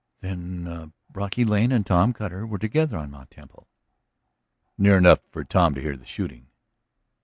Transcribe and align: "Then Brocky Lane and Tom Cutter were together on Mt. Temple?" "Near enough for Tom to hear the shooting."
"Then 0.21 0.93
Brocky 1.11 1.45
Lane 1.45 1.71
and 1.71 1.85
Tom 1.85 2.11
Cutter 2.11 2.47
were 2.47 2.57
together 2.57 2.97
on 2.97 3.11
Mt. 3.11 3.29
Temple?" 3.29 3.67
"Near 4.75 4.97
enough 4.97 5.19
for 5.31 5.43
Tom 5.43 5.75
to 5.75 5.81
hear 5.81 5.95
the 5.95 6.05
shooting." 6.05 6.47